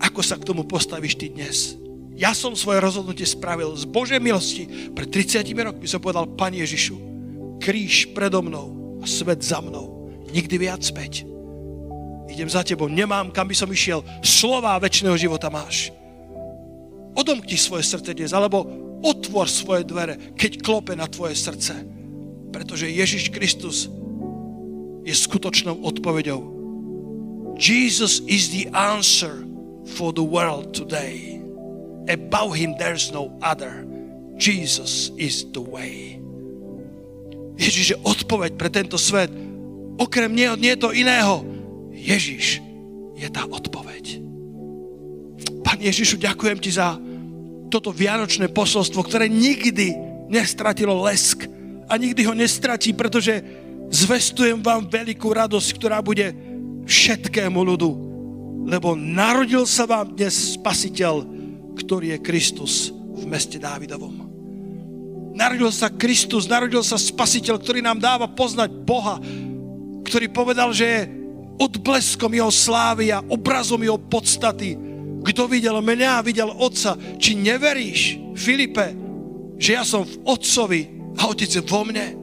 [0.03, 1.79] Ako sa k tomu postavíš ty dnes?
[2.19, 4.91] Ja som svoje rozhodnutie spravil z Božej milosti.
[4.91, 6.99] Pred 30 rokmi som povedal, Pane Ježišu,
[7.63, 10.11] kríž predo mnou a svet za mnou.
[10.35, 11.23] Nikdy viac späť.
[12.27, 14.03] Idem za tebou, nemám kam by som išiel.
[14.27, 15.95] Slová väčšného života máš.
[17.15, 18.67] Odomkni svoje srdce dnes, alebo
[19.05, 22.02] otvor svoje dvere, keď klope na tvoje srdce
[22.53, 23.89] pretože Ježiš Kristus
[25.03, 26.41] je skutočnou odpoveďou.
[27.59, 29.43] Jesus is the answer
[29.99, 31.41] for the world today.
[32.07, 33.83] Above him there's no other.
[34.39, 36.21] Jesus is the way.
[37.59, 39.31] Ježiš je odpoveď pre tento svet.
[40.01, 41.45] Okrem neho nie je to iného.
[41.93, 42.59] Ježiš
[43.15, 44.19] je tá odpoveď.
[45.63, 46.99] Pán Ježišu, ďakujem ti za
[47.71, 49.95] toto vianočné posolstvo, ktoré nikdy
[50.27, 51.47] nestratilo lesk
[51.93, 53.45] a nikdy ho nestratí, pretože
[53.93, 56.33] Zvestujem vám veľkú radosť, ktorá bude
[56.89, 57.91] všetkému ľudu,
[58.65, 61.29] lebo narodil sa vám dnes spasiteľ,
[61.77, 64.25] ktorý je Kristus v meste Dávidovom.
[65.37, 69.21] Narodil sa Kristus, narodil sa spasiteľ, ktorý nám dáva poznať Boha,
[70.09, 71.01] ktorý povedal, že je
[71.61, 74.73] odbleskom jeho slávy a obrazom jeho podstaty.
[75.21, 76.97] Kto videl mňa, videl Otca.
[76.97, 78.01] Či neveríš,
[78.41, 78.97] Filipe,
[79.61, 82.17] že ja som v Otcovi a Otec je vo mne?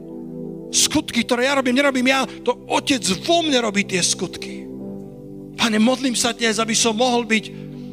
[0.70, 4.66] Skutky, ktoré ja robím, nerobím ja, to Otec vo mne robí tie skutky.
[5.58, 7.44] Pane, modlím sa dnes, aby som mohol byť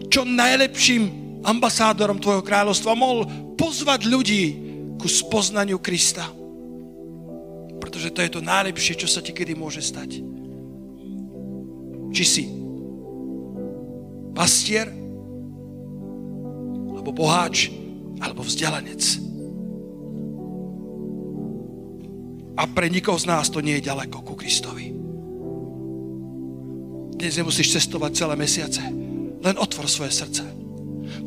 [0.07, 2.95] čo najlepším ambasádorom Tvojho kráľovstva.
[2.95, 4.43] Mohol pozvať ľudí
[4.95, 6.25] ku spoznaniu Krista.
[7.77, 10.23] Pretože to je to najlepšie, čo sa ti kedy môže stať.
[12.15, 12.45] Či si
[14.37, 14.87] pastier,
[16.93, 17.73] alebo boháč,
[18.21, 19.26] alebo vzdelanec.
[22.57, 24.89] A pre nikoho z nás to nie je ďaleko ku Kristovi.
[27.17, 28.81] Dnes nemusíš cestovať celé mesiace.
[29.37, 30.41] Len otvor svoje srdce.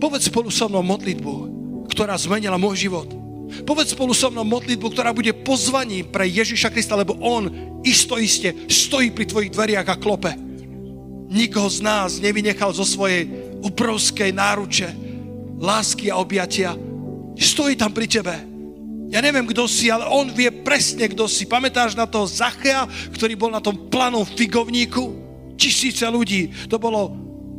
[0.03, 1.35] Povedz spolu so mnou modlitbu,
[1.87, 3.07] ktorá zmenila môj život.
[3.63, 7.47] Povedz spolu so mnou modlitbu, ktorá bude pozvaním pre Ježiša Krista, lebo On
[7.87, 10.35] isto iste stojí pri tvojich dveriach a klope.
[11.31, 13.31] Nikoho z nás nevynechal zo svojej
[13.63, 14.89] obrovskej náruče,
[15.63, 16.75] lásky a objatia.
[17.39, 18.50] Stojí tam pri tebe
[19.11, 21.43] ja neviem, kto si, ale on vie presne, kto si.
[21.43, 25.19] Pamätáš na toho Zachea, ktorý bol na tom planom figovníku?
[25.59, 26.55] Tisíce ľudí.
[26.71, 27.11] To bolo,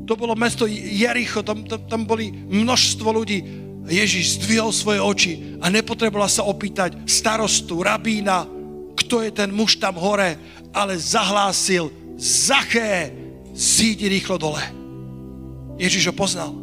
[0.07, 3.39] to bolo mesto Jericho, tam, tam, tam boli množstvo ľudí.
[3.83, 8.47] Ježiš zdvihol svoje oči a nepotrebovala sa opýtať starostu, rabína,
[8.95, 10.39] kto je ten muž tam hore,
[10.71, 11.91] ale zahlásil,
[12.21, 13.09] Zaché,
[13.51, 14.61] zídi rýchlo dole.
[15.81, 16.53] Ježiš ho poznal.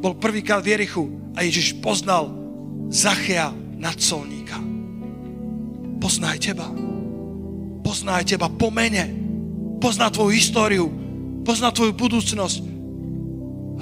[0.00, 1.04] Bol prvýkrát v Jerichu
[1.36, 2.32] a Ježiš poznal
[2.88, 3.52] Zachea,
[3.84, 4.56] nadsolníka.
[6.00, 6.64] Poznaj teba.
[7.84, 9.12] Poznaj teba po mene.
[9.76, 10.88] Pozná tvoju históriu.
[11.44, 12.72] Pozná tvoju budúcnosť.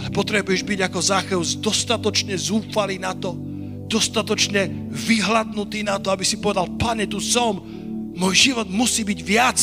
[0.02, 3.38] Ale potrebuješ byť ako Zacheus dostatočne zúfalý na to,
[3.86, 7.62] dostatočne vyhľadnutý na to, aby si povedal, pane, tu som,
[8.18, 9.58] môj život musí byť viac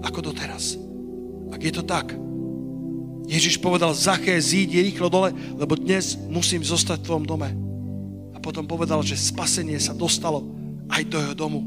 [0.00, 0.80] ako doteraz.
[1.52, 2.14] Ak je to tak,
[3.26, 7.65] Ježiš povedal, Zaché, zídi rýchlo dole, lebo dnes musím zostať v tvojom dome
[8.46, 10.46] potom povedal, že spasenie sa dostalo
[10.86, 11.66] aj do jeho domu.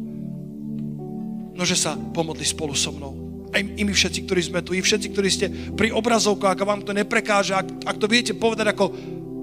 [1.51, 3.11] Nože sa pomodli spolu so mnou.
[3.51, 6.82] Aj i my všetci, ktorí sme tu, i všetci, ktorí ste pri obrazovkách, ak vám
[6.88, 8.95] to neprekáže, ak, ak to viete povedať ako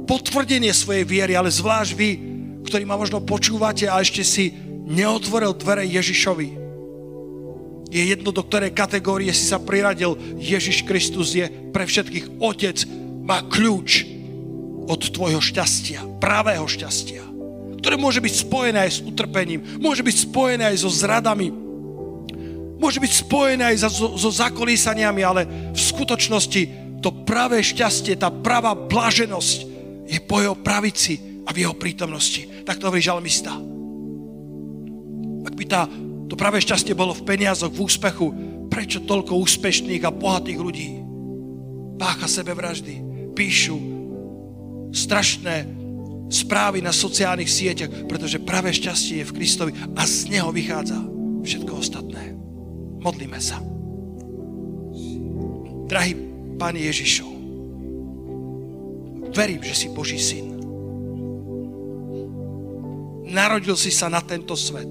[0.09, 2.11] potvrdenie svojej viery, ale zvlášť vy,
[2.65, 4.57] ktorí ma možno počúvate a ešte si
[4.89, 6.65] neotvoril dvere Ježišovi.
[7.93, 10.17] Je jedno, do ktorej kategórie si sa priradil.
[10.41, 12.81] Ježiš Kristus je pre všetkých Otec,
[13.27, 14.09] má kľúč
[14.87, 17.26] od tvojho šťastia, pravého šťastia
[17.87, 21.55] ktoré môže byť spojené aj s utrpením, môže byť spojené aj so zradami,
[22.83, 26.63] môže byť spojené aj so, so zakolísaniami, ale v skutočnosti
[26.99, 29.59] to pravé šťastie, tá pravá blaženosť
[30.03, 32.67] je po jeho pravici a v jeho prítomnosti.
[32.67, 33.55] Tak to hovorí žalmista.
[35.47, 35.87] Ak by tá,
[36.27, 38.27] to pravé šťastie bolo v peniazoch, v úspechu,
[38.67, 40.89] prečo toľko úspešných a bohatých ľudí
[42.03, 42.99] pácha sebevraždy,
[43.39, 43.79] píšu
[44.91, 45.86] strašné
[46.27, 50.99] správy na sociálnych sieťach, pretože pravé šťastie je v Kristovi a z Neho vychádza
[51.47, 52.35] všetko ostatné.
[52.99, 53.63] Modlíme sa.
[55.87, 56.19] Drahý
[56.57, 57.29] Pane Ježišu,
[59.31, 60.57] verím, že si Boží syn.
[63.29, 64.91] Narodil si sa na tento svet,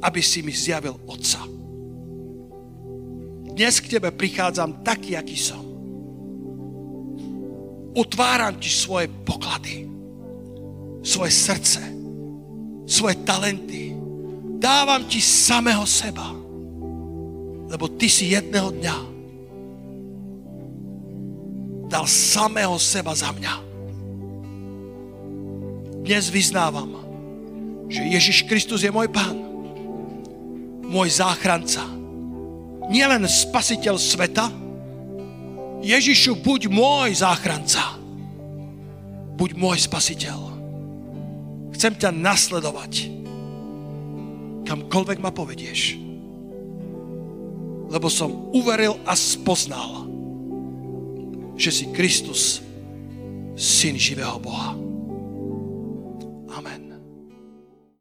[0.00, 1.44] aby si mi zjavil Otca.
[3.52, 5.69] Dnes k Tebe prichádzam taký, aký som
[7.90, 9.88] Otváram ti svoje poklady,
[11.02, 11.82] svoje srdce,
[12.86, 13.94] svoje talenty.
[14.60, 16.30] Dávam ti samého seba,
[17.66, 18.96] lebo ty si jedného dňa
[21.90, 23.54] dal samého seba za mňa.
[26.06, 27.02] Dnes vyznávam,
[27.90, 29.34] že Ježiš Kristus je môj pán,
[30.86, 31.82] môj záchranca.
[32.86, 34.46] Nielen spasiteľ sveta,
[35.80, 37.96] Ježišu, buď môj záchranca.
[39.36, 40.38] Buď môj spasiteľ.
[41.72, 43.08] Chcem ťa nasledovať.
[44.68, 45.96] Kamkoľvek ma povedieš.
[47.90, 50.06] Lebo som uveril a spoznal,
[51.56, 52.60] že si Kristus,
[53.56, 54.89] syn živého Boha.